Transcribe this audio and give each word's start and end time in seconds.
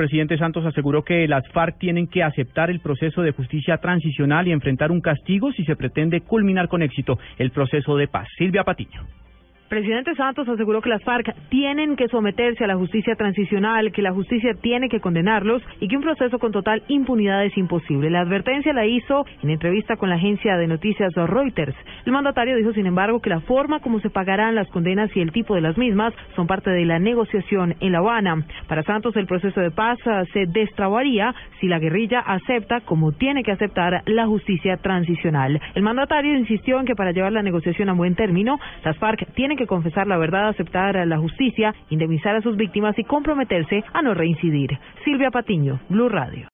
presidente 0.00 0.38
Santos 0.38 0.64
aseguró 0.64 1.04
que 1.04 1.28
las 1.28 1.46
FARC 1.52 1.78
tienen 1.78 2.06
que 2.06 2.22
aceptar 2.22 2.70
el 2.70 2.80
proceso 2.80 3.20
de 3.20 3.32
justicia 3.32 3.76
transicional 3.76 4.48
y 4.48 4.52
enfrentar 4.52 4.90
un 4.90 5.02
castigo 5.02 5.52
si 5.52 5.62
se 5.66 5.76
pretende 5.76 6.22
culminar 6.22 6.68
con 6.68 6.80
éxito 6.80 7.18
el 7.36 7.50
proceso 7.50 7.98
de 7.98 8.08
paz. 8.08 8.26
Silvia 8.38 8.64
Patiño. 8.64 9.19
Presidente 9.70 10.16
Santos 10.16 10.48
aseguró 10.48 10.82
que 10.82 10.88
las 10.88 11.04
FARC 11.04 11.32
tienen 11.48 11.94
que 11.94 12.08
someterse 12.08 12.64
a 12.64 12.66
la 12.66 12.74
justicia 12.74 13.14
transicional, 13.14 13.92
que 13.92 14.02
la 14.02 14.12
justicia 14.12 14.52
tiene 14.60 14.88
que 14.88 14.98
condenarlos 14.98 15.62
y 15.78 15.86
que 15.86 15.96
un 15.96 16.02
proceso 16.02 16.40
con 16.40 16.50
total 16.50 16.82
impunidad 16.88 17.44
es 17.44 17.56
imposible. 17.56 18.10
La 18.10 18.22
advertencia 18.22 18.72
la 18.72 18.84
hizo 18.84 19.24
en 19.44 19.50
entrevista 19.50 19.94
con 19.94 20.08
la 20.08 20.16
agencia 20.16 20.56
de 20.56 20.66
noticias 20.66 21.14
Reuters. 21.14 21.76
El 22.04 22.10
mandatario 22.10 22.56
dijo, 22.56 22.72
sin 22.72 22.86
embargo, 22.86 23.20
que 23.20 23.30
la 23.30 23.42
forma 23.42 23.78
como 23.78 24.00
se 24.00 24.10
pagarán 24.10 24.56
las 24.56 24.66
condenas 24.70 25.08
y 25.14 25.20
el 25.20 25.30
tipo 25.30 25.54
de 25.54 25.60
las 25.60 25.78
mismas 25.78 26.14
son 26.34 26.48
parte 26.48 26.70
de 26.70 26.84
la 26.84 26.98
negociación 26.98 27.76
en 27.78 27.92
La 27.92 27.98
Habana. 27.98 28.44
Para 28.66 28.82
Santos, 28.82 29.14
el 29.14 29.26
proceso 29.26 29.60
de 29.60 29.70
paz 29.70 30.00
ah, 30.06 30.24
se 30.32 30.46
destrabaría 30.46 31.32
si 31.60 31.68
la 31.68 31.78
guerrilla 31.78 32.18
acepta, 32.18 32.80
como 32.80 33.12
tiene 33.12 33.44
que 33.44 33.52
aceptar, 33.52 34.02
la 34.06 34.26
justicia 34.26 34.78
transicional. 34.78 35.60
El 35.76 35.84
mandatario 35.84 36.36
insistió 36.36 36.80
en 36.80 36.86
que 36.86 36.96
para 36.96 37.12
llevar 37.12 37.30
la 37.30 37.42
negociación 37.44 37.88
a 37.88 37.92
buen 37.92 38.16
término, 38.16 38.58
las 38.82 38.98
FARC 38.98 39.32
tienen 39.34 39.59
que 39.59 39.59
confesar 39.66 40.06
la 40.06 40.16
verdad, 40.16 40.48
aceptar 40.48 40.96
la 41.06 41.18
justicia, 41.18 41.74
indemnizar 41.90 42.36
a 42.36 42.42
sus 42.42 42.56
víctimas 42.56 42.98
y 42.98 43.04
comprometerse 43.04 43.84
a 43.92 44.02
no 44.02 44.14
reincidir. 44.14 44.78
Silvia 45.04 45.30
Patiño, 45.30 45.80
Blue 45.88 46.08
Radio. 46.08 46.48